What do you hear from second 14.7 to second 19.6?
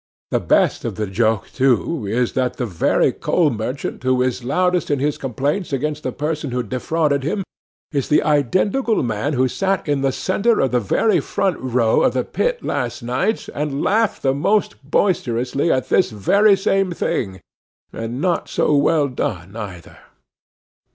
boisterously at this very same thing,—and not so well done